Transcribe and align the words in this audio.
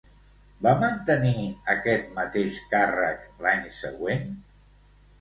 Va 0.65 0.71
mantenir 0.83 1.43
aquest 1.75 2.09
mateix 2.17 2.59
càrrec 2.75 3.31
l'any 3.47 3.65
següent? 3.81 4.29